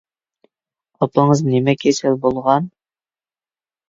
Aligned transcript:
ئاپىڭىز 1.05 1.43
نېمە 1.49 1.75
كېسەل 1.81 2.17
بولغان؟ 2.23 2.71